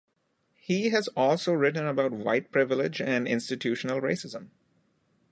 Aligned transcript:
He 0.55 0.91
also 1.15 1.51
has 1.51 1.59
written 1.59 1.85
about 1.85 2.11
white 2.11 2.51
privilege 2.51 2.99
and 2.99 3.27
institutional 3.27 4.01
racism. 4.01 4.47